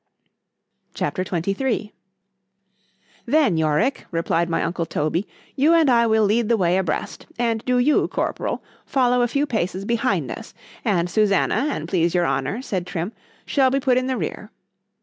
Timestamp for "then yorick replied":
3.27-4.49